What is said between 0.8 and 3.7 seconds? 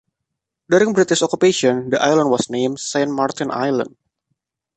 British occupation the island was named Saint Martin